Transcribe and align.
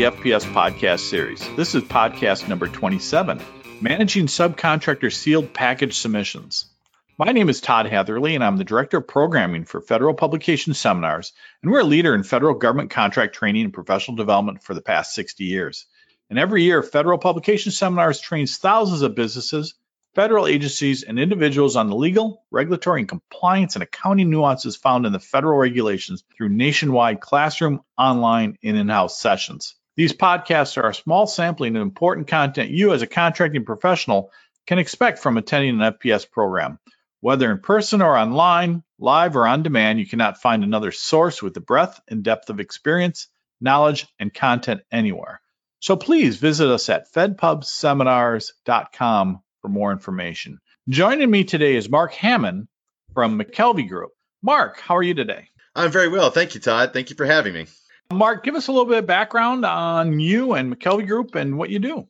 The 0.00 0.06
FPS 0.06 0.50
podcast 0.54 1.00
series. 1.00 1.46
This 1.56 1.74
is 1.74 1.82
podcast 1.82 2.48
number 2.48 2.68
27 2.68 3.38
Managing 3.82 4.28
Subcontractor 4.28 5.12
Sealed 5.12 5.52
Package 5.52 5.98
Submissions. 5.98 6.64
My 7.18 7.32
name 7.32 7.50
is 7.50 7.60
Todd 7.60 7.84
Hatherley, 7.84 8.34
and 8.34 8.42
I'm 8.42 8.56
the 8.56 8.64
Director 8.64 8.96
of 8.96 9.08
Programming 9.08 9.66
for 9.66 9.82
Federal 9.82 10.14
Publication 10.14 10.72
Seminars, 10.72 11.34
and 11.62 11.70
we're 11.70 11.80
a 11.80 11.84
leader 11.84 12.14
in 12.14 12.22
federal 12.22 12.54
government 12.54 12.88
contract 12.88 13.34
training 13.34 13.64
and 13.64 13.74
professional 13.74 14.16
development 14.16 14.62
for 14.62 14.72
the 14.72 14.80
past 14.80 15.14
60 15.14 15.44
years. 15.44 15.84
And 16.30 16.38
every 16.38 16.62
year, 16.62 16.82
Federal 16.82 17.18
Publication 17.18 17.70
Seminars 17.70 18.22
trains 18.22 18.56
thousands 18.56 19.02
of 19.02 19.14
businesses, 19.14 19.74
federal 20.14 20.46
agencies, 20.46 21.02
and 21.02 21.18
individuals 21.18 21.76
on 21.76 21.90
the 21.90 21.94
legal, 21.94 22.42
regulatory, 22.50 23.00
and 23.00 23.08
compliance 23.10 23.76
and 23.76 23.82
accounting 23.82 24.30
nuances 24.30 24.76
found 24.76 25.04
in 25.04 25.12
the 25.12 25.20
federal 25.20 25.58
regulations 25.58 26.24
through 26.38 26.48
nationwide 26.48 27.20
classroom, 27.20 27.82
online, 27.98 28.56
and 28.64 28.78
in 28.78 28.88
house 28.88 29.20
sessions. 29.20 29.74
These 30.00 30.14
podcasts 30.14 30.82
are 30.82 30.88
a 30.88 30.94
small 30.94 31.26
sampling 31.26 31.76
of 31.76 31.82
important 31.82 32.26
content 32.26 32.70
you, 32.70 32.94
as 32.94 33.02
a 33.02 33.06
contracting 33.06 33.66
professional, 33.66 34.32
can 34.66 34.78
expect 34.78 35.18
from 35.18 35.36
attending 35.36 35.78
an 35.78 35.92
FPS 35.92 36.24
program. 36.30 36.78
Whether 37.20 37.50
in 37.50 37.58
person 37.58 38.00
or 38.00 38.16
online, 38.16 38.82
live 38.98 39.36
or 39.36 39.46
on 39.46 39.62
demand, 39.62 39.98
you 39.98 40.06
cannot 40.06 40.40
find 40.40 40.64
another 40.64 40.90
source 40.90 41.42
with 41.42 41.52
the 41.52 41.60
breadth 41.60 42.00
and 42.08 42.24
depth 42.24 42.48
of 42.48 42.60
experience, 42.60 43.28
knowledge, 43.60 44.06
and 44.18 44.32
content 44.32 44.80
anywhere. 44.90 45.42
So 45.80 45.96
please 45.96 46.38
visit 46.38 46.70
us 46.70 46.88
at 46.88 47.12
fedpubseminars.com 47.12 49.42
for 49.60 49.68
more 49.68 49.92
information. 49.92 50.60
Joining 50.88 51.30
me 51.30 51.44
today 51.44 51.76
is 51.76 51.90
Mark 51.90 52.14
Hammond 52.14 52.68
from 53.12 53.38
McKelvey 53.38 53.86
Group. 53.86 54.12
Mark, 54.40 54.80
how 54.80 54.96
are 54.96 55.02
you 55.02 55.12
today? 55.12 55.50
I'm 55.74 55.90
very 55.90 56.08
well. 56.08 56.30
Thank 56.30 56.54
you, 56.54 56.60
Todd. 56.62 56.94
Thank 56.94 57.10
you 57.10 57.16
for 57.16 57.26
having 57.26 57.52
me. 57.52 57.66
Mark, 58.12 58.44
give 58.44 58.56
us 58.56 58.68
a 58.68 58.72
little 58.72 58.86
bit 58.86 58.98
of 58.98 59.06
background 59.06 59.64
on 59.64 60.18
you 60.18 60.54
and 60.54 60.74
McKelvey 60.74 61.06
Group 61.06 61.34
and 61.36 61.56
what 61.56 61.70
you 61.70 61.78
do. 61.78 62.08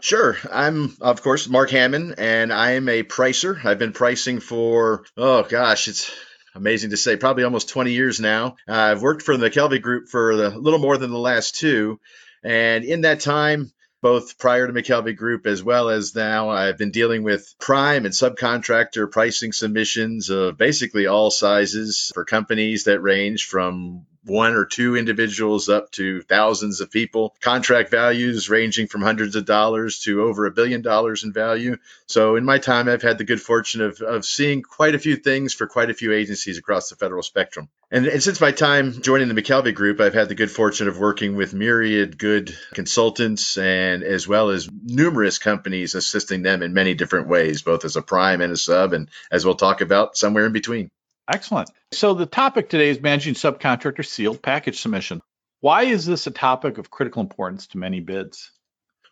Sure. 0.00 0.36
I'm, 0.50 0.96
of 1.00 1.22
course, 1.22 1.48
Mark 1.48 1.70
Hammond, 1.70 2.14
and 2.18 2.52
I 2.52 2.72
am 2.72 2.88
a 2.88 3.02
pricer. 3.02 3.62
I've 3.64 3.78
been 3.78 3.92
pricing 3.92 4.40
for, 4.40 5.04
oh 5.16 5.42
gosh, 5.42 5.88
it's 5.88 6.10
amazing 6.54 6.90
to 6.90 6.96
say, 6.96 7.16
probably 7.16 7.44
almost 7.44 7.68
20 7.68 7.92
years 7.92 8.20
now. 8.20 8.56
Uh, 8.68 8.74
I've 8.74 9.02
worked 9.02 9.22
for 9.22 9.36
the 9.36 9.50
McKelvey 9.50 9.80
Group 9.80 10.08
for 10.08 10.30
a 10.30 10.48
little 10.48 10.78
more 10.78 10.96
than 10.96 11.10
the 11.10 11.18
last 11.18 11.56
two. 11.56 12.00
And 12.42 12.84
in 12.84 13.02
that 13.02 13.20
time, 13.20 13.72
both 14.02 14.38
prior 14.38 14.66
to 14.66 14.72
McKelvey 14.72 15.16
Group 15.16 15.46
as 15.46 15.62
well 15.62 15.90
as 15.90 16.14
now, 16.14 16.48
I've 16.48 16.78
been 16.78 16.90
dealing 16.90 17.22
with 17.22 17.54
prime 17.60 18.06
and 18.06 18.14
subcontractor 18.14 19.10
pricing 19.10 19.52
submissions 19.52 20.30
of 20.30 20.56
basically 20.56 21.06
all 21.06 21.30
sizes 21.30 22.10
for 22.14 22.24
companies 22.24 22.84
that 22.84 23.00
range 23.00 23.44
from 23.46 24.06
one 24.24 24.54
or 24.54 24.64
two 24.64 24.96
individuals 24.96 25.68
up 25.68 25.90
to 25.92 26.20
thousands 26.22 26.80
of 26.80 26.90
people. 26.90 27.34
Contract 27.40 27.90
values 27.90 28.50
ranging 28.50 28.86
from 28.86 29.02
hundreds 29.02 29.36
of 29.36 29.46
dollars 29.46 30.00
to 30.00 30.22
over 30.22 30.46
a 30.46 30.50
billion 30.50 30.82
dollars 30.82 31.24
in 31.24 31.32
value. 31.32 31.76
So, 32.06 32.36
in 32.36 32.44
my 32.44 32.58
time, 32.58 32.88
I've 32.88 33.02
had 33.02 33.18
the 33.18 33.24
good 33.24 33.40
fortune 33.40 33.80
of, 33.80 34.00
of 34.00 34.24
seeing 34.24 34.62
quite 34.62 34.94
a 34.94 34.98
few 34.98 35.16
things 35.16 35.54
for 35.54 35.66
quite 35.66 35.90
a 35.90 35.94
few 35.94 36.12
agencies 36.12 36.58
across 36.58 36.90
the 36.90 36.96
federal 36.96 37.22
spectrum. 37.22 37.68
And, 37.90 38.06
and 38.06 38.22
since 38.22 38.40
my 38.40 38.52
time 38.52 39.02
joining 39.02 39.28
the 39.28 39.40
McKelvey 39.40 39.74
Group, 39.74 40.00
I've 40.00 40.14
had 40.14 40.28
the 40.28 40.34
good 40.34 40.50
fortune 40.50 40.86
of 40.86 40.98
working 40.98 41.34
with 41.34 41.54
myriad 41.54 42.18
good 42.18 42.54
consultants 42.74 43.56
and 43.58 44.02
as 44.02 44.28
well 44.28 44.50
as 44.50 44.68
numerous 44.84 45.38
companies 45.38 45.94
assisting 45.94 46.42
them 46.42 46.62
in 46.62 46.72
many 46.72 46.94
different 46.94 47.28
ways, 47.28 47.62
both 47.62 47.84
as 47.84 47.96
a 47.96 48.02
prime 48.02 48.40
and 48.42 48.52
a 48.52 48.56
sub, 48.56 48.92
and 48.92 49.08
as 49.30 49.44
we'll 49.44 49.54
talk 49.56 49.80
about, 49.80 50.16
somewhere 50.16 50.46
in 50.46 50.52
between. 50.52 50.90
Excellent. 51.30 51.70
So 51.92 52.14
the 52.14 52.26
topic 52.26 52.68
today 52.68 52.90
is 52.90 53.00
managing 53.00 53.34
subcontractor 53.34 54.04
sealed 54.04 54.42
package 54.42 54.80
submission. 54.80 55.22
Why 55.60 55.84
is 55.84 56.04
this 56.04 56.26
a 56.26 56.32
topic 56.32 56.78
of 56.78 56.90
critical 56.90 57.22
importance 57.22 57.68
to 57.68 57.78
many 57.78 58.00
bids? 58.00 58.50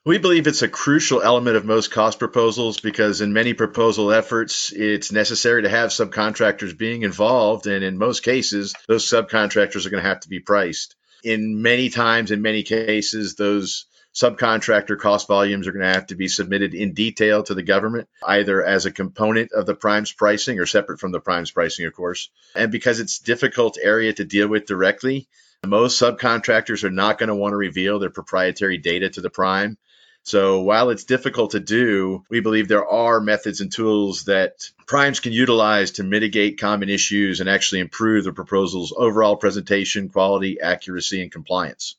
We 0.04 0.18
believe 0.18 0.46
it's 0.46 0.62
a 0.62 0.68
crucial 0.68 1.22
element 1.22 1.56
of 1.56 1.64
most 1.64 1.92
cost 1.92 2.18
proposals 2.18 2.80
because 2.80 3.20
in 3.20 3.32
many 3.32 3.54
proposal 3.54 4.10
efforts, 4.10 4.72
it's 4.72 5.12
necessary 5.12 5.62
to 5.62 5.68
have 5.68 5.90
subcontractors 5.90 6.76
being 6.76 7.02
involved. 7.02 7.66
And 7.66 7.84
in 7.84 7.98
most 7.98 8.24
cases, 8.24 8.74
those 8.88 9.08
subcontractors 9.08 9.86
are 9.86 9.90
going 9.90 10.02
to 10.02 10.08
have 10.08 10.20
to 10.20 10.28
be 10.28 10.40
priced. 10.40 10.96
In 11.22 11.62
many 11.62 11.88
times, 11.88 12.30
in 12.30 12.42
many 12.42 12.62
cases, 12.62 13.34
those 13.34 13.86
subcontractor 14.18 14.98
cost 14.98 15.28
volumes 15.28 15.68
are 15.68 15.72
going 15.72 15.84
to 15.84 15.94
have 15.94 16.08
to 16.08 16.16
be 16.16 16.26
submitted 16.26 16.74
in 16.74 16.92
detail 16.92 17.44
to 17.44 17.54
the 17.54 17.62
government, 17.62 18.08
either 18.26 18.64
as 18.64 18.84
a 18.84 18.90
component 18.90 19.52
of 19.52 19.64
the 19.64 19.76
primes 19.76 20.12
pricing 20.12 20.58
or 20.58 20.66
separate 20.66 20.98
from 20.98 21.12
the 21.12 21.20
primes 21.20 21.52
pricing, 21.52 21.86
of 21.86 21.94
course. 21.94 22.28
And 22.56 22.72
because 22.72 22.98
it's 22.98 23.20
difficult 23.20 23.78
area 23.80 24.12
to 24.12 24.24
deal 24.24 24.48
with 24.48 24.66
directly, 24.66 25.28
most 25.64 26.02
subcontractors 26.02 26.82
are 26.82 26.90
not 26.90 27.18
going 27.18 27.28
to 27.28 27.36
want 27.36 27.52
to 27.52 27.56
reveal 27.56 28.00
their 28.00 28.10
proprietary 28.10 28.78
data 28.78 29.08
to 29.08 29.20
the 29.20 29.30
prime. 29.30 29.78
So 30.24 30.62
while 30.62 30.90
it's 30.90 31.04
difficult 31.04 31.52
to 31.52 31.60
do, 31.60 32.24
we 32.28 32.40
believe 32.40 32.66
there 32.66 32.88
are 32.88 33.20
methods 33.20 33.60
and 33.60 33.72
tools 33.72 34.24
that 34.24 34.68
primes 34.88 35.20
can 35.20 35.32
utilize 35.32 35.92
to 35.92 36.02
mitigate 36.02 36.58
common 36.58 36.88
issues 36.88 37.38
and 37.38 37.48
actually 37.48 37.82
improve 37.82 38.24
the 38.24 38.32
proposal's 38.32 38.92
overall 38.96 39.36
presentation, 39.36 40.08
quality, 40.08 40.60
accuracy, 40.60 41.22
and 41.22 41.30
compliance. 41.30 41.96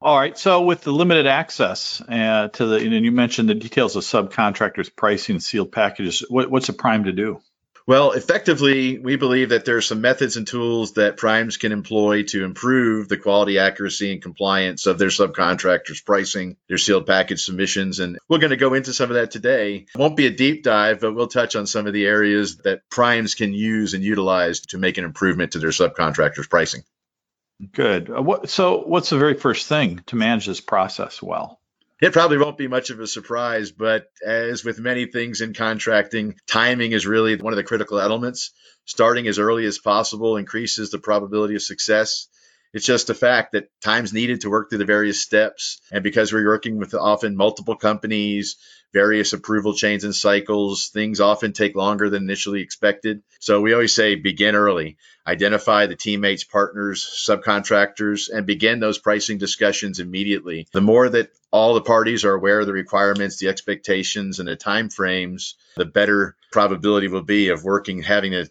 All 0.00 0.16
right. 0.16 0.38
So 0.38 0.62
with 0.62 0.82
the 0.82 0.92
limited 0.92 1.26
access 1.26 2.00
uh, 2.08 2.48
to 2.48 2.66
the, 2.66 2.76
and 2.76 3.04
you 3.04 3.10
mentioned 3.10 3.48
the 3.48 3.54
details 3.54 3.96
of 3.96 4.04
subcontractors 4.04 4.94
pricing 4.94 5.40
sealed 5.40 5.72
packages. 5.72 6.24
What, 6.28 6.50
what's 6.50 6.68
a 6.68 6.72
prime 6.72 7.04
to 7.04 7.12
do? 7.12 7.40
Well, 7.88 8.12
effectively, 8.12 8.98
we 8.98 9.16
believe 9.16 9.48
that 9.48 9.64
there 9.64 9.78
are 9.78 9.80
some 9.80 10.02
methods 10.02 10.36
and 10.36 10.46
tools 10.46 10.92
that 10.92 11.16
primes 11.16 11.56
can 11.56 11.72
employ 11.72 12.22
to 12.24 12.44
improve 12.44 13.08
the 13.08 13.16
quality, 13.16 13.58
accuracy, 13.58 14.12
and 14.12 14.20
compliance 14.20 14.84
of 14.84 14.98
their 14.98 15.08
subcontractors' 15.08 16.04
pricing, 16.04 16.58
their 16.68 16.76
sealed 16.76 17.06
package 17.06 17.42
submissions. 17.42 17.98
And 17.98 18.18
we're 18.28 18.40
going 18.40 18.50
to 18.50 18.56
go 18.56 18.74
into 18.74 18.92
some 18.92 19.08
of 19.10 19.14
that 19.14 19.30
today. 19.30 19.86
It 19.94 19.98
won't 19.98 20.18
be 20.18 20.26
a 20.26 20.30
deep 20.30 20.64
dive, 20.64 21.00
but 21.00 21.14
we'll 21.14 21.28
touch 21.28 21.56
on 21.56 21.66
some 21.66 21.86
of 21.86 21.94
the 21.94 22.04
areas 22.04 22.58
that 22.58 22.82
primes 22.90 23.34
can 23.34 23.54
use 23.54 23.94
and 23.94 24.04
utilize 24.04 24.60
to 24.66 24.76
make 24.76 24.98
an 24.98 25.04
improvement 25.04 25.52
to 25.52 25.58
their 25.58 25.70
subcontractors' 25.70 26.50
pricing. 26.50 26.82
Good. 27.72 28.10
Uh, 28.10 28.22
what, 28.22 28.48
so, 28.48 28.82
what's 28.84 29.10
the 29.10 29.18
very 29.18 29.34
first 29.34 29.66
thing 29.66 30.02
to 30.06 30.16
manage 30.16 30.46
this 30.46 30.60
process 30.60 31.22
well? 31.22 31.60
It 32.00 32.12
probably 32.12 32.38
won't 32.38 32.56
be 32.56 32.68
much 32.68 32.90
of 32.90 33.00
a 33.00 33.08
surprise, 33.08 33.72
but 33.72 34.06
as 34.24 34.64
with 34.64 34.78
many 34.78 35.06
things 35.06 35.40
in 35.40 35.52
contracting, 35.52 36.36
timing 36.46 36.92
is 36.92 37.06
really 37.06 37.34
one 37.34 37.52
of 37.52 37.56
the 37.56 37.64
critical 37.64 37.98
elements. 37.98 38.52
Starting 38.84 39.26
as 39.26 39.40
early 39.40 39.66
as 39.66 39.78
possible 39.78 40.36
increases 40.36 40.90
the 40.90 40.98
probability 40.98 41.56
of 41.56 41.62
success. 41.62 42.28
It's 42.72 42.86
just 42.86 43.10
a 43.10 43.14
fact 43.14 43.52
that 43.52 43.70
time's 43.82 44.12
needed 44.12 44.42
to 44.42 44.50
work 44.50 44.68
through 44.68 44.78
the 44.78 44.84
various 44.84 45.22
steps. 45.22 45.80
And 45.90 46.02
because 46.02 46.32
we're 46.32 46.46
working 46.46 46.78
with 46.78 46.94
often 46.94 47.36
multiple 47.36 47.76
companies, 47.76 48.56
various 48.92 49.32
approval 49.32 49.74
chains 49.74 50.04
and 50.04 50.14
cycles. 50.14 50.88
Things 50.88 51.20
often 51.20 51.52
take 51.52 51.76
longer 51.76 52.08
than 52.08 52.22
initially 52.22 52.62
expected. 52.62 53.22
So 53.40 53.60
we 53.60 53.72
always 53.72 53.92
say 53.92 54.14
begin 54.14 54.54
early, 54.54 54.96
identify 55.26 55.86
the 55.86 55.96
teammates, 55.96 56.44
partners, 56.44 57.04
subcontractors, 57.28 58.30
and 58.32 58.46
begin 58.46 58.80
those 58.80 58.98
pricing 58.98 59.38
discussions 59.38 60.00
immediately. 60.00 60.66
The 60.72 60.80
more 60.80 61.08
that 61.08 61.30
all 61.50 61.74
the 61.74 61.82
parties 61.82 62.24
are 62.24 62.34
aware 62.34 62.60
of 62.60 62.66
the 62.66 62.72
requirements, 62.72 63.38
the 63.38 63.48
expectations, 63.48 64.38
and 64.38 64.48
the 64.48 64.56
time 64.56 64.88
frames, 64.88 65.54
the 65.76 65.84
better 65.84 66.36
probability 66.50 67.08
will 67.08 67.22
be 67.22 67.48
of 67.48 67.64
working, 67.64 68.02
having 68.02 68.34
a 68.34 68.46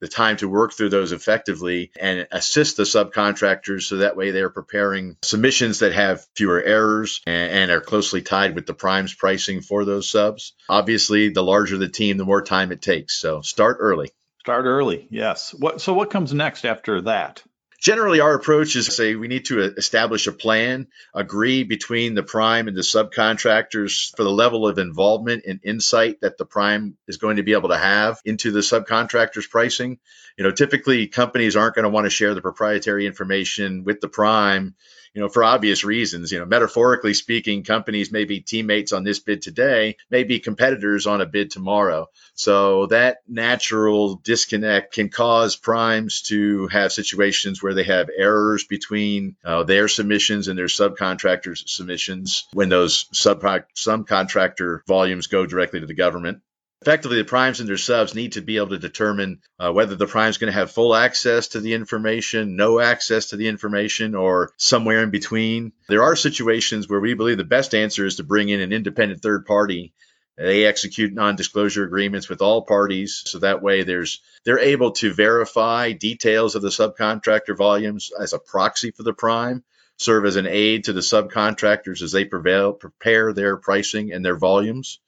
the 0.00 0.08
time 0.08 0.36
to 0.38 0.48
work 0.48 0.72
through 0.72 0.88
those 0.88 1.12
effectively 1.12 1.90
and 2.00 2.26
assist 2.32 2.76
the 2.76 2.84
subcontractors 2.84 3.82
so 3.82 3.98
that 3.98 4.16
way 4.16 4.30
they're 4.30 4.50
preparing 4.50 5.16
submissions 5.22 5.80
that 5.80 5.92
have 5.92 6.26
fewer 6.34 6.62
errors 6.62 7.20
and, 7.26 7.52
and, 7.52 7.70
are 7.70 7.80
closely 7.80 8.22
tied 8.22 8.54
with 8.54 8.66
the 8.66 8.74
primes 8.74 9.14
pricing 9.14 9.60
for 9.60 9.84
those 9.84 10.10
subs. 10.10 10.54
Obviously, 10.68 11.28
the 11.28 11.42
larger 11.42 11.76
the 11.76 11.88
team, 11.88 12.16
the 12.16 12.24
more 12.24 12.42
time 12.42 12.72
it 12.72 12.82
takes. 12.82 13.20
So 13.20 13.42
start 13.42 13.76
early. 13.80 14.10
Start 14.40 14.64
early, 14.64 15.06
yes. 15.10 15.54
What 15.54 15.80
so 15.80 15.92
what 15.92 16.10
comes 16.10 16.32
next 16.32 16.64
after 16.64 17.02
that? 17.02 17.42
Generally, 17.80 18.20
our 18.20 18.34
approach 18.34 18.76
is 18.76 18.94
say 18.94 19.14
we 19.14 19.26
need 19.26 19.46
to 19.46 19.62
establish 19.62 20.26
a 20.26 20.32
plan, 20.32 20.88
agree 21.14 21.64
between 21.64 22.14
the 22.14 22.22
prime 22.22 22.68
and 22.68 22.76
the 22.76 22.82
subcontractors 22.82 24.14
for 24.14 24.22
the 24.22 24.30
level 24.30 24.66
of 24.66 24.78
involvement 24.78 25.44
and 25.46 25.60
insight 25.64 26.20
that 26.20 26.36
the 26.36 26.44
prime 26.44 26.98
is 27.08 27.16
going 27.16 27.36
to 27.36 27.42
be 27.42 27.54
able 27.54 27.70
to 27.70 27.78
have 27.78 28.20
into 28.26 28.50
the 28.50 28.60
subcontractors' 28.60 29.48
pricing. 29.48 29.98
You 30.36 30.44
know, 30.44 30.50
typically 30.50 31.06
companies 31.06 31.56
aren't 31.56 31.74
going 31.74 31.84
to 31.84 31.90
want 31.90 32.04
to 32.04 32.10
share 32.10 32.34
the 32.34 32.42
proprietary 32.42 33.06
information 33.06 33.84
with 33.84 34.02
the 34.02 34.08
prime 34.08 34.74
you 35.14 35.20
know, 35.20 35.28
for 35.28 35.42
obvious 35.42 35.84
reasons. 35.84 36.30
You 36.30 36.38
know, 36.38 36.46
metaphorically 36.46 37.14
speaking, 37.14 37.64
companies 37.64 38.12
may 38.12 38.24
be 38.24 38.40
teammates 38.40 38.92
on 38.92 39.04
this 39.04 39.18
bid 39.18 39.42
today, 39.42 39.96
may 40.10 40.24
be 40.24 40.40
competitors 40.40 41.06
on 41.06 41.20
a 41.20 41.26
bid 41.26 41.50
tomorrow. 41.50 42.08
So 42.34 42.86
that 42.86 43.18
natural 43.28 44.16
disconnect 44.16 44.94
can 44.94 45.08
cause 45.08 45.56
primes 45.56 46.22
to 46.22 46.68
have 46.68 46.92
situations 46.92 47.62
where 47.62 47.74
they 47.74 47.84
have 47.84 48.08
errors 48.16 48.64
between 48.64 49.36
uh, 49.44 49.64
their 49.64 49.88
submissions 49.88 50.48
and 50.48 50.58
their 50.58 50.66
subcontractors' 50.66 51.68
submissions 51.68 52.46
when 52.52 52.68
those 52.68 53.06
sub 53.12 53.42
subcontractor 53.42 54.80
volumes 54.86 55.26
go 55.26 55.46
directly 55.46 55.80
to 55.80 55.86
the 55.86 55.94
government. 55.94 56.40
Effectively, 56.82 57.18
the 57.18 57.24
primes 57.24 57.60
and 57.60 57.68
their 57.68 57.76
subs 57.76 58.14
need 58.14 58.32
to 58.32 58.40
be 58.40 58.56
able 58.56 58.68
to 58.68 58.78
determine 58.78 59.42
uh, 59.58 59.70
whether 59.70 59.96
the 59.96 60.06
prime 60.06 60.30
is 60.30 60.38
going 60.38 60.50
to 60.50 60.58
have 60.58 60.70
full 60.70 60.94
access 60.94 61.48
to 61.48 61.60
the 61.60 61.74
information, 61.74 62.56
no 62.56 62.80
access 62.80 63.26
to 63.26 63.36
the 63.36 63.48
information, 63.48 64.14
or 64.14 64.52
somewhere 64.56 65.02
in 65.02 65.10
between. 65.10 65.72
There 65.88 66.02
are 66.02 66.16
situations 66.16 66.88
where 66.88 67.00
we 67.00 67.12
believe 67.12 67.36
the 67.36 67.44
best 67.44 67.74
answer 67.74 68.06
is 68.06 68.16
to 68.16 68.24
bring 68.24 68.48
in 68.48 68.60
an 68.60 68.72
independent 68.72 69.20
third 69.20 69.44
party 69.44 69.92
they 70.40 70.64
execute 70.64 71.12
non-disclosure 71.12 71.84
agreements 71.84 72.30
with 72.30 72.40
all 72.40 72.62
parties, 72.62 73.22
so 73.26 73.40
that 73.40 73.60
way 73.60 73.82
there's 73.82 74.22
they're 74.42 74.58
able 74.58 74.92
to 74.92 75.12
verify 75.12 75.92
details 75.92 76.54
of 76.54 76.62
the 76.62 76.68
subcontractor 76.68 77.54
volumes 77.54 78.10
as 78.18 78.32
a 78.32 78.38
proxy 78.38 78.90
for 78.90 79.02
the 79.02 79.12
prime, 79.12 79.62
serve 79.98 80.24
as 80.24 80.36
an 80.36 80.46
aid 80.46 80.84
to 80.84 80.94
the 80.94 81.02
subcontractors 81.02 82.00
as 82.00 82.12
they 82.12 82.24
prevail, 82.24 82.72
prepare 82.72 83.34
their 83.34 83.58
pricing 83.58 84.12
and 84.12 84.24
their 84.24 84.38
volumes 84.38 84.98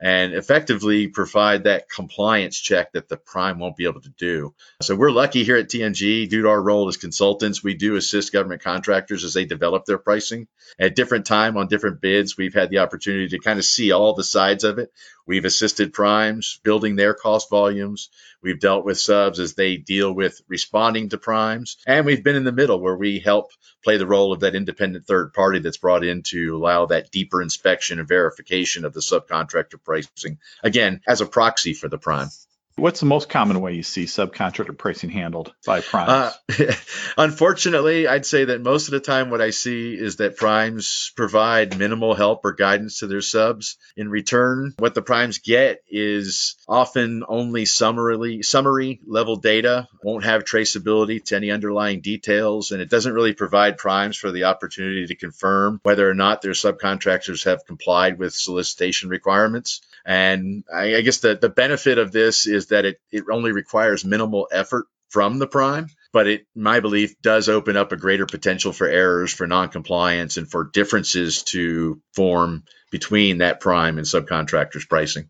and 0.00 0.34
effectively 0.34 1.08
provide 1.08 1.64
that 1.64 1.88
compliance 1.88 2.58
check 2.58 2.92
that 2.92 3.08
the 3.08 3.16
prime 3.16 3.58
won't 3.58 3.76
be 3.76 3.86
able 3.86 4.02
to 4.02 4.12
do. 4.18 4.54
So 4.82 4.94
we're 4.94 5.10
lucky 5.10 5.44
here 5.44 5.56
at 5.56 5.68
TMG 5.68 6.28
due 6.28 6.42
to 6.42 6.48
our 6.48 6.62
role 6.62 6.88
as 6.88 6.96
consultants. 6.96 7.62
We 7.62 7.74
do 7.74 7.96
assist 7.96 8.32
government 8.32 8.62
contractors 8.62 9.24
as 9.24 9.34
they 9.34 9.46
develop 9.46 9.84
their 9.86 9.98
pricing 9.98 10.48
at 10.78 10.94
different 10.94 11.26
time 11.26 11.56
on 11.56 11.68
different 11.68 12.00
bids. 12.00 12.36
We've 12.36 12.54
had 12.54 12.70
the 12.70 12.78
opportunity 12.78 13.28
to 13.28 13.38
kind 13.38 13.58
of 13.58 13.64
see 13.64 13.92
all 13.92 14.14
the 14.14 14.24
sides 14.24 14.64
of 14.64 14.78
it. 14.78 14.92
We've 15.26 15.44
assisted 15.44 15.92
primes 15.92 16.60
building 16.62 16.96
their 16.96 17.12
cost 17.12 17.50
volumes. 17.50 18.10
We've 18.42 18.60
dealt 18.60 18.84
with 18.84 18.98
subs 18.98 19.40
as 19.40 19.54
they 19.54 19.76
deal 19.76 20.12
with 20.12 20.40
responding 20.48 21.08
to 21.08 21.18
primes. 21.18 21.78
And 21.86 22.06
we've 22.06 22.22
been 22.22 22.36
in 22.36 22.44
the 22.44 22.52
middle 22.52 22.80
where 22.80 22.96
we 22.96 23.18
help 23.18 23.50
play 23.82 23.96
the 23.96 24.06
role 24.06 24.32
of 24.32 24.40
that 24.40 24.54
independent 24.54 25.06
third 25.06 25.32
party 25.32 25.58
that's 25.58 25.78
brought 25.78 26.04
in 26.04 26.22
to 26.22 26.56
allow 26.56 26.86
that 26.86 27.10
deeper 27.10 27.42
inspection 27.42 27.98
and 27.98 28.08
verification 28.08 28.84
of 28.84 28.92
the 28.92 29.00
subcontractor 29.00 29.82
pricing, 29.82 30.38
again, 30.62 31.00
as 31.06 31.20
a 31.20 31.26
proxy 31.26 31.72
for 31.72 31.88
the 31.88 31.98
prime. 31.98 32.28
What's 32.76 33.00
the 33.00 33.06
most 33.06 33.30
common 33.30 33.62
way 33.62 33.72
you 33.72 33.82
see 33.82 34.04
subcontractor 34.04 34.76
pricing 34.76 35.08
handled 35.08 35.54
by 35.64 35.80
primes? 35.80 36.34
Uh, 36.58 36.74
unfortunately, 37.16 38.06
I'd 38.06 38.26
say 38.26 38.44
that 38.44 38.60
most 38.60 38.88
of 38.88 38.92
the 38.92 39.00
time 39.00 39.30
what 39.30 39.40
I 39.40 39.48
see 39.48 39.94
is 39.94 40.16
that 40.16 40.36
primes 40.36 41.10
provide 41.16 41.78
minimal 41.78 42.14
help 42.14 42.44
or 42.44 42.52
guidance 42.52 42.98
to 42.98 43.06
their 43.06 43.22
subs. 43.22 43.78
In 43.96 44.10
return, 44.10 44.74
what 44.78 44.94
the 44.94 45.00
primes 45.00 45.38
get 45.38 45.82
is 45.88 46.56
often 46.68 47.24
only 47.26 47.64
summarily 47.64 48.42
summary 48.42 49.00
level 49.06 49.36
data, 49.36 49.88
won't 50.02 50.24
have 50.24 50.44
traceability 50.44 51.24
to 51.24 51.36
any 51.36 51.50
underlying 51.50 52.02
details, 52.02 52.72
and 52.72 52.82
it 52.82 52.90
doesn't 52.90 53.14
really 53.14 53.32
provide 53.32 53.78
primes 53.78 54.18
for 54.18 54.30
the 54.30 54.44
opportunity 54.44 55.06
to 55.06 55.16
confirm 55.16 55.80
whether 55.82 56.08
or 56.08 56.14
not 56.14 56.42
their 56.42 56.52
subcontractors 56.52 57.46
have 57.46 57.64
complied 57.64 58.18
with 58.18 58.34
solicitation 58.34 59.08
requirements. 59.08 59.80
And 60.06 60.62
I, 60.72 60.96
I 60.96 61.00
guess 61.00 61.18
the, 61.18 61.36
the 61.36 61.48
benefit 61.48 61.98
of 61.98 62.12
this 62.12 62.46
is 62.46 62.68
that 62.68 62.84
it, 62.84 63.00
it 63.10 63.24
only 63.30 63.50
requires 63.50 64.04
minimal 64.04 64.48
effort 64.52 64.86
from 65.08 65.38
the 65.38 65.48
prime, 65.48 65.88
but 66.12 66.28
it, 66.28 66.46
my 66.54 66.78
belief, 66.78 67.20
does 67.20 67.48
open 67.48 67.76
up 67.76 67.90
a 67.90 67.96
greater 67.96 68.26
potential 68.26 68.72
for 68.72 68.86
errors, 68.86 69.32
for 69.32 69.46
noncompliance, 69.46 70.36
and 70.36 70.48
for 70.48 70.70
differences 70.72 71.42
to 71.44 72.00
form 72.14 72.64
between 72.92 73.38
that 73.38 73.60
prime 73.60 73.98
and 73.98 74.06
subcontractors' 74.06 74.88
pricing. 74.88 75.28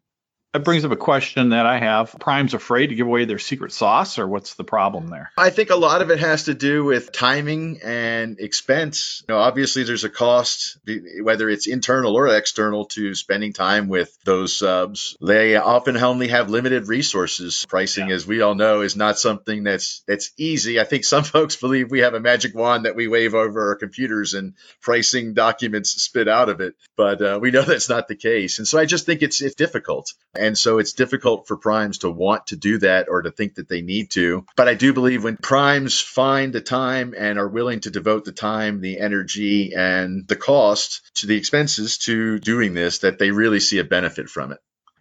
That 0.56 0.64
brings 0.64 0.87
up 0.87 0.91
a 0.91 0.97
question 0.97 1.50
that 1.50 1.67
I 1.67 1.79
have. 1.79 2.17
Prime's 2.19 2.55
afraid 2.55 2.87
to 2.87 2.94
give 2.94 3.06
away 3.06 3.26
their 3.26 3.38
secret 3.38 3.73
sauce, 3.73 4.19
or 4.19 4.26
what's 4.26 4.55
the 4.55 4.64
problem 4.64 5.08
there? 5.08 5.31
I 5.37 5.50
think 5.50 5.69
a 5.69 5.76
lot 5.76 6.00
of 6.00 6.11
it 6.11 6.19
has 6.20 6.44
to 6.44 6.55
do 6.55 6.82
with 6.82 7.12
timing 7.12 7.81
and 7.85 8.41
expense. 8.41 9.23
You 9.29 9.35
know, 9.35 9.38
obviously, 9.38 9.82
there's 9.82 10.05
a 10.05 10.08
cost, 10.08 10.79
whether 11.20 11.50
it's 11.50 11.67
internal 11.67 12.17
or 12.17 12.29
external, 12.29 12.87
to 12.87 13.14
spending 13.14 13.53
time 13.53 13.88
with 13.88 14.17
those 14.25 14.56
subs. 14.56 15.19
They 15.20 15.56
often 15.56 15.99
only 15.99 16.29
have 16.29 16.49
limited 16.49 16.88
resources. 16.88 17.67
Pricing, 17.69 18.09
yeah. 18.09 18.14
as 18.14 18.26
we 18.26 18.41
all 18.41 18.55
know, 18.55 18.81
is 18.81 18.97
not 18.97 19.19
something 19.19 19.62
that's 19.62 20.05
that's 20.09 20.31
easy. 20.38 20.81
I 20.81 20.85
think 20.85 21.05
some 21.05 21.25
folks 21.37 21.56
believe 21.56 21.91
we 21.91 22.00
have 22.00 22.14
a 22.14 22.20
magic 22.20 22.55
wand 22.55 22.87
that 22.87 22.97
we 22.97 23.09
wave 23.09 23.35
over 23.35 23.69
our 23.69 23.76
computers 23.76 24.32
and 24.32 24.55
pricing 24.81 25.35
documents 25.35 25.91
spit 25.91 26.29
out 26.29 26.49
of 26.49 26.62
it, 26.62 26.76
but 26.97 27.20
uh, 27.20 27.38
we 27.43 27.50
know 27.50 27.61
that's 27.61 27.91
not 27.91 28.09
the 28.09 28.17
case. 28.17 28.59
And 28.59 28.67
so 28.67 28.79
I 28.79 28.87
just 28.87 29.05
think 29.05 29.20
it's 29.20 29.43
it's 29.43 29.55
difficult. 29.55 30.14
And 30.35 30.45
so 30.54 30.78
it's 30.78 30.93
difficult 30.93 31.48
for 31.48 31.56
primes 31.56 31.98
to 31.98 32.10
want 32.10 32.48
to 32.48 32.56
do 32.56 32.78
that 32.78 33.08
or 33.08 33.22
to 33.22 33.31
think 33.31 33.54
that 33.54 33.69
they 33.69 33.81
need 33.81 34.10
to. 34.12 34.44
But 34.56 34.69
I 34.69 34.75
do 34.75 34.93
believe 34.93 35.25
when 35.25 35.37
primes 35.37 36.00
find 36.00 36.52
the 36.52 36.60
time 36.60 37.14
and 37.16 37.38
are 37.38 37.48
willing 37.48 37.81
to 37.81 37.90
devote 37.90 38.25
the 38.25 38.32
time, 38.32 38.81
the 38.81 39.00
energy, 39.00 39.72
and 39.75 40.28
the 40.28 40.37
cost 40.37 41.10
to 41.16 41.26
the 41.26 41.37
expenses 41.37 41.98
to 41.98 42.38
doing 42.38 42.75
this, 42.75 42.98
that 42.98 43.19
they 43.19 43.31
really 43.31 43.60
see 43.60 43.78
a 43.78 43.84
benefit 43.84 44.28
from 44.28 44.52
it. 44.52 44.58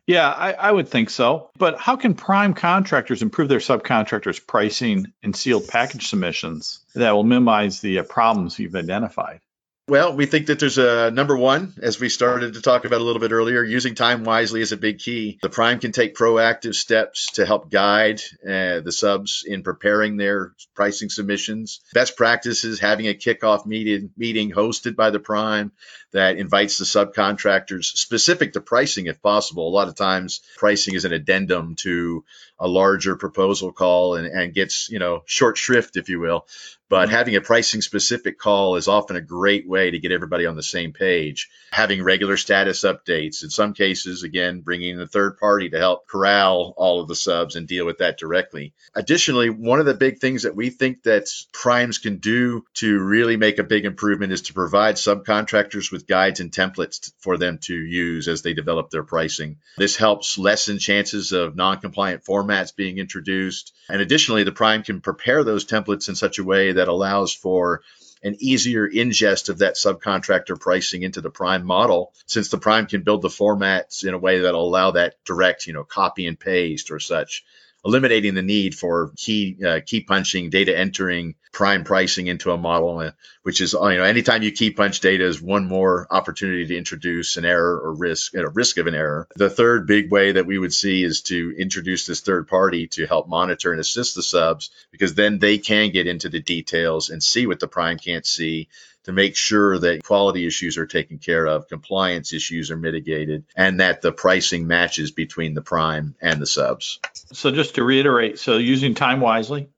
Yeah, 0.07 0.29
I, 0.29 0.53
I, 0.53 0.71
would 0.71 0.87
think 0.87 1.09
so. 1.09 1.49
But 1.57 1.79
how 1.79 1.95
can 1.95 2.13
prime 2.13 2.53
contractors 2.53 3.23
improve 3.23 3.49
their 3.49 3.59
subcontractors' 3.59 4.45
pricing 4.45 5.11
and 5.23 5.35
sealed 5.35 5.67
package 5.67 6.07
submissions 6.07 6.85
that 6.93 7.15
will 7.15 7.23
minimize 7.23 7.81
the 7.81 7.99
uh, 7.99 8.03
problems 8.03 8.59
you've 8.59 8.75
identified? 8.75 9.39
Well, 9.87 10.15
we 10.15 10.25
think 10.25 10.47
that 10.47 10.57
there's 10.57 10.79
a 10.79 11.11
number 11.11 11.37
one, 11.37 11.75
as 11.79 11.99
we 11.99 12.09
started 12.09 12.55
to 12.55 12.61
talk 12.61 12.85
about 12.85 13.01
a 13.01 13.03
little 13.03 13.19
bit 13.19 13.31
earlier, 13.31 13.63
using 13.63 13.93
time 13.93 14.23
wisely 14.23 14.61
is 14.61 14.71
a 14.71 14.77
big 14.77 14.97
key. 14.97 15.37
The 15.43 15.49
prime 15.49 15.79
can 15.79 15.91
take 15.91 16.15
proactive 16.15 16.73
steps 16.73 17.33
to 17.33 17.45
help 17.45 17.69
guide 17.69 18.19
uh, 18.43 18.79
the 18.79 18.91
subs 18.91 19.43
in 19.45 19.61
preparing 19.61 20.17
their 20.17 20.53
pricing 20.73 21.09
submissions. 21.09 21.81
Best 21.93 22.17
practices 22.17 22.79
having 22.79 23.07
a 23.07 23.13
kickoff 23.13 23.67
meeting, 23.67 24.09
meeting 24.17 24.51
hosted 24.51 24.95
by 24.95 25.11
the 25.11 25.19
prime 25.19 25.71
that 26.13 26.37
invites 26.37 26.79
the 26.79 26.85
subcontractors 26.85 27.83
specific 27.83 28.53
to 28.53 28.61
pricing 28.61 29.05
if 29.05 29.21
possible. 29.21 29.67
A 29.67 29.69
lot 29.69 29.87
of 29.87 29.95
times 29.95 30.41
pricing 30.57 30.95
is 30.95 31.05
an 31.05 31.13
addendum 31.13 31.75
to 31.81 32.25
a 32.59 32.67
larger 32.67 33.15
proposal 33.15 33.71
call 33.71 34.15
and, 34.15 34.27
and 34.27 34.53
gets, 34.53 34.89
you 34.89 34.99
know, 34.99 35.23
short 35.25 35.57
shrift, 35.57 35.97
if 35.97 36.09
you 36.09 36.19
will. 36.19 36.45
But 36.87 37.07
mm-hmm. 37.07 37.15
having 37.15 37.35
a 37.35 37.41
pricing 37.41 37.81
specific 37.81 38.37
call 38.37 38.75
is 38.75 38.87
often 38.87 39.15
a 39.15 39.21
great 39.21 39.67
way 39.67 39.89
to 39.89 39.99
get 39.99 40.11
everybody 40.11 40.45
on 40.45 40.55
the 40.55 40.63
same 40.63 40.93
page. 40.93 41.49
Having 41.71 42.03
regular 42.03 42.37
status 42.37 42.83
updates, 42.83 43.43
in 43.43 43.49
some 43.49 43.73
cases, 43.73 44.23
again, 44.23 44.61
bringing 44.61 44.95
in 44.95 45.01
a 45.01 45.07
third 45.07 45.37
party 45.37 45.69
to 45.69 45.79
help 45.79 46.07
corral 46.07 46.73
all 46.77 47.01
of 47.01 47.07
the 47.07 47.15
subs 47.15 47.55
and 47.55 47.67
deal 47.67 47.85
with 47.85 47.97
that 47.97 48.19
directly. 48.19 48.73
Additionally, 48.93 49.49
one 49.49 49.79
of 49.79 49.85
the 49.85 49.93
big 49.93 50.19
things 50.19 50.43
that 50.43 50.55
we 50.55 50.69
think 50.69 51.03
that 51.03 51.27
primes 51.51 51.97
can 51.97 52.17
do 52.17 52.63
to 52.75 52.99
really 52.99 53.35
make 53.35 53.57
a 53.57 53.63
big 53.63 53.85
improvement 53.85 54.31
is 54.31 54.43
to 54.43 54.53
provide 54.53 54.95
subcontractors 54.95 55.91
with 55.91 56.07
guides 56.07 56.39
and 56.39 56.51
templates 56.51 57.11
for 57.19 57.37
them 57.37 57.57
to 57.63 57.75
use 57.75 58.27
as 58.27 58.43
they 58.43 58.53
develop 58.53 58.89
their 58.91 59.03
pricing. 59.03 59.57
This 59.77 59.95
helps 59.95 60.37
lessen 60.37 60.77
chances 60.77 61.31
of 61.31 61.55
non-compliant 61.55 62.23
formats 62.45 62.75
being 62.75 62.97
introduced. 62.97 63.73
And 63.89 64.01
additionally, 64.01 64.43
the 64.43 64.51
prime 64.51 64.83
can 64.83 65.01
prepare 65.01 65.43
those 65.43 65.65
templates 65.65 66.09
in 66.09 66.15
such 66.15 66.39
a 66.39 66.43
way 66.43 66.73
that 66.73 66.87
allows 66.87 67.33
for 67.33 67.81
an 68.23 68.35
easier 68.39 68.89
ingest 68.89 69.49
of 69.49 69.59
that 69.59 69.75
subcontractor 69.75 70.59
pricing 70.59 71.03
into 71.03 71.21
the 71.21 71.29
prime 71.29 71.63
model 71.63 72.13
since 72.25 72.49
the 72.49 72.57
prime 72.57 72.87
can 72.87 73.03
build 73.03 73.21
the 73.21 73.27
formats 73.27 74.03
in 74.03 74.13
a 74.13 74.17
way 74.17 74.39
that'll 74.39 74.67
allow 74.67 74.91
that 74.91 75.15
direct 75.25 75.67
you 75.67 75.73
know 75.73 75.83
copy 75.83 76.25
and 76.25 76.39
paste 76.39 76.89
or 76.89 76.99
such 76.99 77.43
eliminating 77.85 78.33
the 78.33 78.41
need 78.41 78.75
for 78.75 79.11
key 79.15 79.57
uh, 79.65 79.79
key 79.85 80.01
punching, 80.01 80.49
data 80.49 80.77
entering, 80.77 81.35
prime 81.51 81.83
pricing 81.83 82.27
into 82.27 82.51
a 82.51 82.57
model, 82.57 82.99
uh, 82.99 83.11
which 83.43 83.61
is 83.61 83.73
you 83.73 83.79
know 83.79 84.03
anytime 84.03 84.41
you 84.41 84.51
key 84.51 84.71
punch 84.71 84.99
data 84.99 85.25
is 85.25 85.41
one 85.41 85.67
more 85.67 86.07
opportunity 86.09 86.65
to 86.65 86.77
introduce 86.77 87.37
an 87.37 87.45
error 87.45 87.79
or 87.79 87.93
risk 87.93 88.33
a 88.33 88.49
risk 88.49 88.77
of 88.77 88.87
an 88.87 88.95
error. 88.95 89.27
The 89.35 89.49
third 89.49 89.87
big 89.87 90.11
way 90.11 90.33
that 90.33 90.47
we 90.47 90.57
would 90.57 90.73
see 90.73 91.03
is 91.03 91.21
to 91.23 91.55
introduce 91.57 92.05
this 92.05 92.21
third 92.21 92.47
party 92.47 92.87
to 92.87 93.05
help 93.05 93.27
monitor 93.27 93.71
and 93.71 93.79
assist 93.79 94.15
the 94.15 94.23
subs 94.23 94.71
because 94.91 95.13
then 95.13 95.39
they 95.39 95.59
can 95.59 95.91
get 95.91 96.07
into 96.07 96.29
the 96.29 96.41
details 96.41 97.09
and 97.09 97.23
see 97.23 97.45
what 97.45 97.59
the 97.59 97.67
prime 97.67 97.99
can't 97.99 98.25
see 98.25 98.67
to 99.05 99.11
make 99.11 99.35
sure 99.35 99.77
that 99.79 100.03
quality 100.03 100.45
issues 100.45 100.77
are 100.77 100.87
taken 100.87 101.17
care 101.17 101.45
of, 101.45 101.67
compliance 101.67 102.33
issues 102.33 102.71
are 102.71 102.77
mitigated, 102.77 103.45
and 103.55 103.79
that 103.79 104.01
the 104.01 104.11
pricing 104.11 104.67
matches 104.67 105.11
between 105.11 105.53
the 105.53 105.61
prime 105.61 106.15
and 106.21 106.41
the 106.41 106.45
subs. 106.45 106.99
So, 107.31 107.51
just 107.51 107.75
to 107.75 107.83
reiterate, 107.83 108.39
so 108.39 108.57
using 108.57 108.95
time 108.95 109.19
wisely, 109.19 109.69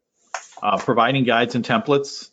uh, 0.62 0.78
providing 0.78 1.24
guides 1.24 1.56
and 1.56 1.66
templates, 1.66 2.30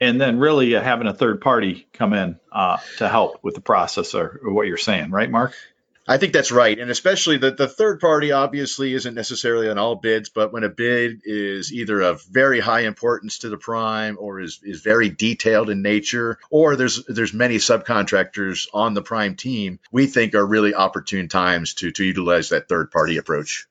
and 0.00 0.20
then 0.20 0.38
really 0.38 0.76
uh, 0.76 0.82
having 0.82 1.06
a 1.06 1.14
third 1.14 1.40
party 1.40 1.86
come 1.92 2.12
in 2.12 2.38
uh, 2.52 2.78
to 2.98 3.08
help 3.08 3.42
with 3.42 3.54
the 3.54 3.60
process 3.60 4.14
or, 4.14 4.40
or 4.44 4.52
what 4.52 4.66
you're 4.66 4.76
saying, 4.76 5.10
right, 5.10 5.30
Mark? 5.30 5.54
I 6.06 6.18
think 6.18 6.34
that's 6.34 6.52
right. 6.52 6.78
And 6.78 6.90
especially 6.90 7.38
the, 7.38 7.50
the 7.50 7.68
third 7.68 7.98
party 7.98 8.32
obviously 8.32 8.92
isn't 8.92 9.14
necessarily 9.14 9.70
on 9.70 9.78
all 9.78 9.94
bids, 9.94 10.28
but 10.28 10.52
when 10.52 10.62
a 10.62 10.68
bid 10.68 11.22
is 11.24 11.72
either 11.72 12.00
of 12.02 12.22
very 12.24 12.60
high 12.60 12.80
importance 12.80 13.38
to 13.38 13.48
the 13.48 13.56
prime 13.56 14.18
or 14.20 14.40
is, 14.40 14.60
is 14.62 14.82
very 14.82 15.08
detailed 15.08 15.70
in 15.70 15.80
nature, 15.80 16.38
or 16.50 16.76
there's 16.76 17.04
there's 17.06 17.32
many 17.32 17.56
subcontractors 17.56 18.68
on 18.74 18.92
the 18.92 19.02
prime 19.02 19.34
team, 19.34 19.78
we 19.90 20.06
think 20.06 20.34
are 20.34 20.46
really 20.46 20.74
opportune 20.74 21.28
times 21.28 21.74
to, 21.74 21.90
to 21.90 22.04
utilize 22.04 22.50
that 22.50 22.68
third 22.68 22.90
party 22.90 23.16
approach. 23.16 23.66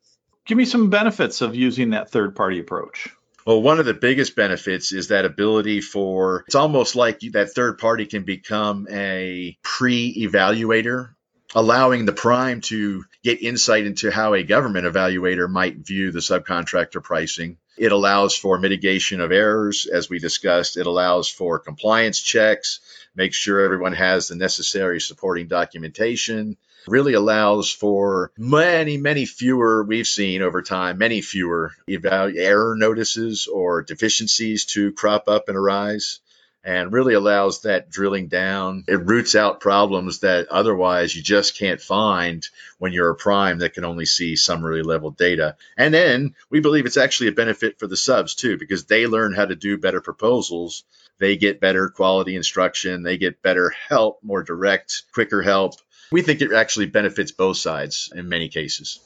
Give 0.45 0.57
me 0.57 0.65
some 0.65 0.89
benefits 0.89 1.41
of 1.41 1.55
using 1.55 1.91
that 1.91 2.09
third 2.09 2.35
party 2.35 2.59
approach. 2.59 3.09
Well, 3.45 3.61
one 3.61 3.79
of 3.79 3.85
the 3.85 3.93
biggest 3.93 4.35
benefits 4.35 4.91
is 4.91 5.09
that 5.09 5.25
ability 5.25 5.81
for 5.81 6.45
it's 6.47 6.55
almost 6.55 6.95
like 6.95 7.19
that 7.33 7.51
third 7.53 7.77
party 7.77 8.07
can 8.07 8.23
become 8.23 8.87
a 8.89 9.57
pre 9.61 10.27
evaluator 10.27 11.09
allowing 11.55 12.05
the 12.05 12.13
prime 12.13 12.61
to 12.61 13.05
get 13.23 13.41
insight 13.41 13.85
into 13.85 14.11
how 14.11 14.33
a 14.33 14.43
government 14.43 14.85
evaluator 14.85 15.49
might 15.49 15.77
view 15.77 16.11
the 16.11 16.19
subcontractor 16.19 17.01
pricing. 17.03 17.57
It 17.77 17.91
allows 17.91 18.35
for 18.35 18.59
mitigation 18.59 19.21
of 19.21 19.31
errors, 19.31 19.85
as 19.85 20.09
we 20.09 20.19
discussed. 20.19 20.77
It 20.77 20.85
allows 20.85 21.27
for 21.29 21.59
compliance 21.59 22.19
checks, 22.19 22.79
make 23.15 23.33
sure 23.33 23.59
everyone 23.59 23.93
has 23.93 24.27
the 24.27 24.35
necessary 24.35 24.99
supporting 24.99 25.47
documentation. 25.47 26.57
Really 26.87 27.13
allows 27.13 27.71
for 27.71 28.31
many, 28.37 28.97
many 28.97 29.25
fewer, 29.25 29.83
we've 29.83 30.07
seen 30.07 30.41
over 30.41 30.61
time, 30.61 30.97
many 30.97 31.21
fewer 31.21 31.71
error 31.87 32.75
notices 32.75 33.47
or 33.47 33.83
deficiencies 33.83 34.65
to 34.65 34.91
crop 34.91 35.29
up 35.29 35.47
and 35.47 35.57
arise 35.57 36.19
and 36.63 36.93
really 36.93 37.13
allows 37.13 37.61
that 37.61 37.89
drilling 37.89 38.27
down. 38.27 38.85
It 38.87 39.05
roots 39.05 39.35
out 39.35 39.59
problems 39.59 40.19
that 40.19 40.47
otherwise 40.47 41.15
you 41.15 41.21
just 41.21 41.57
can't 41.57 41.81
find 41.81 42.47
when 42.77 42.93
you're 42.93 43.09
a 43.09 43.15
prime 43.15 43.59
that 43.59 43.73
can 43.73 43.85
only 43.85 44.05
see 44.05 44.35
summary 44.35 44.83
level 44.83 45.11
data. 45.11 45.57
And 45.77 45.93
then 45.93 46.35
we 46.49 46.61
believe 46.61 46.85
it's 46.85 46.97
actually 46.97 47.27
a 47.27 47.33
benefit 47.33 47.79
for 47.79 47.87
the 47.87 47.97
subs 47.97 48.35
too, 48.35 48.57
because 48.57 48.85
they 48.85 49.07
learn 49.07 49.33
how 49.33 49.45
to 49.45 49.55
do 49.55 49.77
better 49.77 50.01
proposals. 50.01 50.83
They 51.19 51.37
get 51.37 51.59
better 51.59 51.89
quality 51.89 52.35
instruction. 52.35 53.03
They 53.03 53.17
get 53.17 53.41
better 53.41 53.73
help, 53.89 54.19
more 54.23 54.43
direct, 54.43 55.03
quicker 55.13 55.41
help. 55.41 55.75
We 56.11 56.21
think 56.21 56.41
it 56.41 56.53
actually 56.53 56.87
benefits 56.87 57.31
both 57.31 57.57
sides 57.57 58.11
in 58.15 58.29
many 58.29 58.49
cases. 58.49 58.99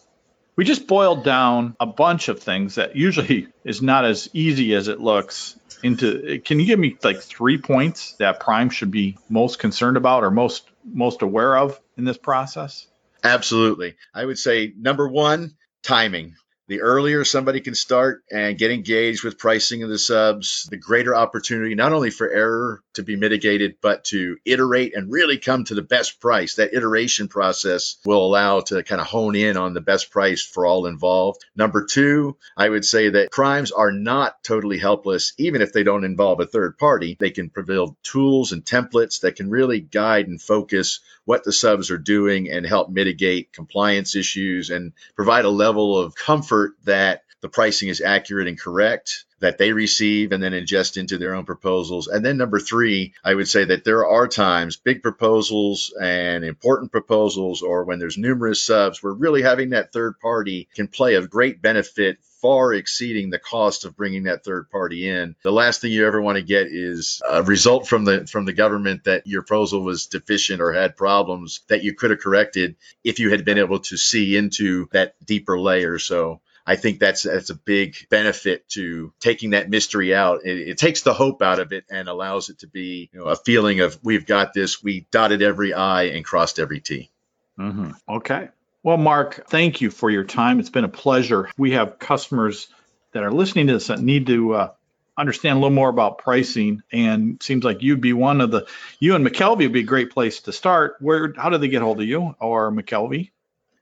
We 0.57 0.65
just 0.65 0.87
boiled 0.87 1.23
down 1.23 1.75
a 1.79 1.85
bunch 1.85 2.27
of 2.27 2.39
things 2.39 2.75
that 2.75 2.95
usually 2.95 3.47
is 3.63 3.81
not 3.81 4.03
as 4.03 4.29
easy 4.33 4.73
as 4.73 4.89
it 4.89 4.99
looks 4.99 5.57
into 5.83 6.41
can 6.43 6.59
you 6.59 6.65
give 6.65 6.79
me 6.79 6.97
like 7.03 7.21
three 7.21 7.59
points 7.59 8.13
that 8.13 8.39
prime 8.39 8.71
should 8.71 8.89
be 8.89 9.15
most 9.29 9.59
concerned 9.59 9.95
about 9.95 10.23
or 10.23 10.31
most 10.31 10.67
most 10.83 11.21
aware 11.21 11.55
of 11.55 11.79
in 11.97 12.03
this 12.03 12.17
process? 12.17 12.87
Absolutely. 13.23 13.95
I 14.13 14.25
would 14.25 14.39
say 14.39 14.73
number 14.75 15.07
one 15.07 15.55
timing 15.83 16.35
the 16.67 16.81
earlier 16.81 17.23
somebody 17.23 17.61
can 17.61 17.75
start 17.75 18.23
and 18.31 18.57
get 18.57 18.71
engaged 18.71 19.23
with 19.23 19.37
pricing 19.37 19.83
of 19.83 19.89
the 19.89 19.97
subs, 19.97 20.67
the 20.69 20.77
greater 20.77 21.15
opportunity 21.15 21.75
not 21.75 21.93
only 21.93 22.09
for 22.09 22.29
error 22.29 22.83
to 22.93 23.03
be 23.03 23.15
mitigated, 23.15 23.75
but 23.81 24.03
to 24.05 24.37
iterate 24.45 24.95
and 24.95 25.11
really 25.11 25.37
come 25.37 25.63
to 25.63 25.75
the 25.75 25.81
best 25.81 26.19
price. 26.19 26.55
That 26.55 26.73
iteration 26.73 27.27
process 27.27 27.97
will 28.05 28.25
allow 28.25 28.61
to 28.61 28.83
kind 28.83 28.99
of 28.99 29.07
hone 29.07 29.35
in 29.35 29.55
on 29.55 29.73
the 29.73 29.81
best 29.81 30.11
price 30.11 30.43
for 30.43 30.65
all 30.65 30.87
involved. 30.87 31.45
Number 31.55 31.85
two, 31.85 32.37
I 32.55 32.67
would 32.67 32.85
say 32.85 33.09
that 33.09 33.31
primes 33.31 33.71
are 33.71 33.91
not 33.91 34.43
totally 34.43 34.77
helpless, 34.77 35.33
even 35.37 35.61
if 35.61 35.73
they 35.73 35.83
don't 35.83 36.03
involve 36.03 36.39
a 36.39 36.45
third 36.45 36.77
party. 36.77 37.15
They 37.19 37.31
can 37.31 37.49
provide 37.49 37.67
tools 38.01 38.53
and 38.53 38.63
templates 38.63 39.21
that 39.21 39.35
can 39.35 39.49
really 39.49 39.81
guide 39.81 40.27
and 40.27 40.41
focus 40.41 41.01
what 41.25 41.43
the 41.43 41.51
subs 41.51 41.91
are 41.91 41.97
doing 41.97 42.49
and 42.49 42.65
help 42.65 42.89
mitigate 42.89 43.51
compliance 43.51 44.15
issues 44.15 44.69
and 44.69 44.93
provide 45.17 45.43
a 45.43 45.49
level 45.49 45.97
of 45.97 46.15
comfort 46.57 46.75
that 46.85 47.23
the 47.41 47.49
pricing 47.49 47.89
is 47.89 48.01
accurate 48.01 48.47
and 48.47 48.59
correct 48.59 49.25
that 49.39 49.59
they 49.59 49.71
receive 49.71 50.31
and 50.31 50.41
then 50.41 50.53
ingest 50.53 50.97
into 50.97 51.19
their 51.19 51.35
own 51.35 51.45
proposals. 51.45 52.07
And 52.07 52.25
then 52.25 52.37
number 52.37 52.59
three, 52.59 53.13
I 53.23 53.35
would 53.35 53.47
say 53.47 53.65
that 53.65 53.83
there 53.83 54.07
are 54.07 54.27
times 54.27 54.77
big 54.77 55.03
proposals 55.03 55.93
and 56.01 56.43
important 56.43 56.91
proposals, 56.91 57.61
or 57.61 57.83
when 57.83 57.99
there's 57.99 58.17
numerous 58.17 58.63
subs, 58.63 59.03
where 59.03 59.13
really 59.13 59.43
having 59.43 59.69
that 59.69 59.93
third 59.93 60.19
party 60.19 60.67
can 60.73 60.87
play 60.87 61.13
a 61.13 61.27
great 61.27 61.61
benefit 61.61 62.17
far 62.41 62.73
exceeding 62.73 63.29
the 63.29 63.39
cost 63.39 63.85
of 63.85 63.95
bringing 63.95 64.23
that 64.23 64.43
third 64.43 64.69
party 64.69 65.07
in. 65.07 65.35
The 65.43 65.51
last 65.51 65.81
thing 65.81 65.91
you 65.91 66.07
ever 66.07 66.21
want 66.21 66.37
to 66.37 66.43
get 66.43 66.67
is 66.67 67.21
a 67.29 67.43
result 67.43 67.87
from 67.87 68.05
the 68.05 68.27
from 68.27 68.45
the 68.45 68.53
government 68.53 69.03
that 69.05 69.25
your 69.25 69.41
proposal 69.41 69.81
was 69.83 70.07
deficient 70.07 70.61
or 70.61 70.71
had 70.71 70.95
problems 70.95 71.61
that 71.67 71.83
you 71.83 71.93
could 71.93 72.11
have 72.11 72.19
corrected 72.19 72.75
if 73.03 73.19
you 73.19 73.31
had 73.31 73.45
been 73.45 73.57
able 73.57 73.79
to 73.79 73.97
see 73.97 74.37
into 74.37 74.87
that 74.91 75.13
deeper 75.25 75.59
layer. 75.59 75.99
So 75.99 76.41
I 76.67 76.75
think 76.75 76.99
that's 76.99 77.23
that's 77.23 77.49
a 77.49 77.55
big 77.55 77.95
benefit 78.09 78.67
to 78.69 79.13
taking 79.21 79.51
that 79.51 79.69
mystery 79.69 80.13
out. 80.13 80.45
It, 80.45 80.67
it, 80.67 80.77
takes 80.77 81.01
the 81.01 81.13
hope 81.13 81.41
out 81.41 81.59
of 81.59 81.71
it 81.71 81.85
and 81.89 82.09
allows 82.09 82.49
it 82.49 82.59
to 82.59 82.67
be 82.67 83.09
you 83.13 83.19
know, 83.19 83.27
a 83.27 83.37
feeling 83.37 83.79
of 83.79 83.97
we've 84.03 84.25
got 84.25 84.53
this. 84.53 84.83
We 84.83 85.07
dotted 85.09 85.41
every 85.41 85.73
I 85.73 86.03
and 86.03 86.25
crossed 86.25 86.59
every 86.59 86.81
T. 86.81 87.09
Mm-hmm. 87.57 87.91
Okay. 88.09 88.49
Well, 88.83 88.97
Mark, 88.97 89.47
thank 89.47 89.79
you 89.79 89.89
for 89.89 90.09
your 90.09 90.25
time. 90.25 90.59
It's 90.59 90.69
been 90.69 90.83
a 90.83 90.89
pleasure. 90.89 91.49
We 91.57 91.71
have 91.71 91.99
customers 91.99 92.67
that 93.13 93.23
are 93.23 93.31
listening 93.31 93.67
to 93.67 93.73
this 93.73 93.87
that 93.87 93.99
need 93.99 94.27
to 94.27 94.53
uh, 94.53 94.71
understand 95.17 95.57
a 95.57 95.61
little 95.61 95.73
more 95.73 95.89
about 95.89 96.17
pricing, 96.17 96.83
and 96.91 97.41
seems 97.41 97.63
like 97.63 97.81
you'd 97.81 98.01
be 98.01 98.13
one 98.13 98.41
of 98.41 98.51
the. 98.51 98.67
You 98.99 99.15
and 99.15 99.25
McKelvey 99.25 99.59
would 99.59 99.71
be 99.71 99.79
a 99.79 99.83
great 99.83 100.11
place 100.11 100.41
to 100.41 100.51
start. 100.51 100.97
Where? 100.99 101.33
How 101.35 101.49
do 101.49 101.57
they 101.57 101.69
get 101.69 101.81
hold 101.81 102.01
of 102.01 102.07
you 102.07 102.35
or 102.39 102.71
McKelvey? 102.71 103.31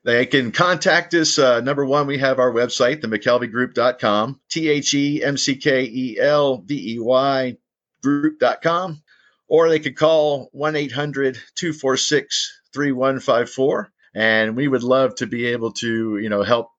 They 0.05 0.27
can 0.27 0.51
contact 0.51 1.15
us. 1.15 1.39
Uh, 1.39 1.61
number 1.61 1.83
one, 1.83 2.05
we 2.05 2.19
have 2.19 2.37
our 2.37 2.51
website, 2.51 3.01
themckelveygroup.com, 3.01 4.39
T 4.51 4.69
H 4.69 4.93
E 4.93 5.23
M 5.23 5.35
C 5.35 5.55
K 5.55 5.83
E 5.83 6.19
L 6.19 6.57
V 6.57 6.93
E 6.93 6.99
Y 6.99 7.57
group.com, 8.03 9.01
or 9.47 9.67
they 9.67 9.79
could 9.79 9.97
call 9.97 10.49
1 10.51 10.75
800 10.75 11.39
246 11.55 12.61
3154 12.71 13.91
and 14.13 14.55
we 14.55 14.67
would 14.67 14.83
love 14.83 15.15
to 15.15 15.27
be 15.27 15.47
able 15.47 15.71
to 15.71 16.17
you 16.17 16.29
know 16.29 16.43
help 16.43 16.69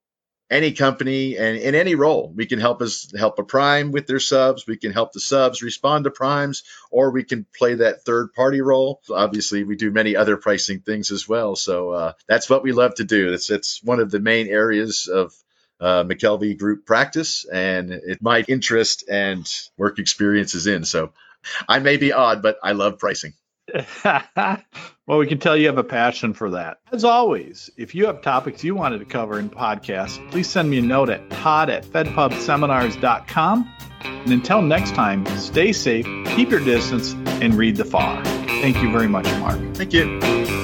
any 0.50 0.72
company 0.72 1.36
and 1.36 1.56
in 1.56 1.74
any 1.74 1.94
role. 1.94 2.32
We 2.34 2.46
can 2.46 2.60
help 2.60 2.80
us 2.80 3.12
help 3.16 3.38
a 3.38 3.42
prime 3.42 3.92
with 3.92 4.06
their 4.06 4.20
subs. 4.20 4.66
We 4.66 4.76
can 4.76 4.92
help 4.92 5.12
the 5.12 5.20
subs 5.20 5.62
respond 5.62 6.04
to 6.04 6.10
primes 6.10 6.62
or 6.90 7.10
we 7.10 7.24
can 7.24 7.46
play 7.56 7.74
that 7.74 8.04
third 8.04 8.32
party 8.32 8.60
role. 8.60 9.00
Obviously 9.10 9.64
we 9.64 9.76
do 9.76 9.90
many 9.90 10.14
other 10.14 10.36
pricing 10.36 10.80
things 10.80 11.10
as 11.10 11.28
well. 11.28 11.56
So 11.56 11.90
uh, 11.90 12.12
that's 12.28 12.48
what 12.48 12.62
we 12.62 12.72
love 12.72 12.94
to 12.96 13.04
do. 13.04 13.32
It's, 13.32 13.50
it's 13.50 13.82
one 13.82 14.00
of 14.00 14.10
the 14.10 14.20
main 14.20 14.46
areas 14.48 15.08
of 15.08 15.34
uh, 15.80 16.04
McKelvey 16.04 16.56
group 16.58 16.86
practice 16.86 17.44
and 17.44 17.92
it 17.92 18.22
my 18.22 18.44
interest 18.48 19.04
and 19.10 19.46
work 19.76 19.98
experience 19.98 20.54
is 20.54 20.66
in. 20.66 20.84
So 20.84 21.12
i 21.68 21.78
may 21.78 21.96
be 21.96 22.12
odd 22.12 22.42
but 22.42 22.56
i 22.62 22.72
love 22.72 22.98
pricing 22.98 23.32
well, 24.04 25.18
we 25.18 25.26
can 25.26 25.38
tell 25.38 25.56
you 25.56 25.66
have 25.66 25.78
a 25.78 25.84
passion 25.84 26.32
for 26.32 26.50
that. 26.50 26.78
As 26.92 27.04
always, 27.04 27.70
if 27.76 27.94
you 27.94 28.06
have 28.06 28.22
topics 28.22 28.62
you 28.62 28.74
wanted 28.74 28.98
to 28.98 29.04
cover 29.04 29.38
in 29.38 29.50
podcasts, 29.50 30.30
please 30.30 30.48
send 30.48 30.70
me 30.70 30.78
a 30.78 30.82
note 30.82 31.10
at 31.10 31.28
todd 31.30 31.70
at 31.70 31.84
fedpubseminars.com. 31.84 33.72
And 34.02 34.32
until 34.32 34.62
next 34.62 34.94
time, 34.94 35.26
stay 35.38 35.72
safe, 35.72 36.06
keep 36.36 36.50
your 36.50 36.60
distance, 36.60 37.14
and 37.42 37.54
read 37.54 37.76
the 37.76 37.84
FAR. 37.84 38.24
Thank 38.24 38.82
you 38.82 38.90
very 38.90 39.08
much, 39.08 39.26
Mark. 39.40 39.58
Thank 39.74 39.92
you. 39.92 40.55